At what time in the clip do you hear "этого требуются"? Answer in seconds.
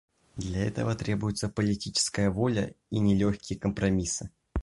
0.65-1.47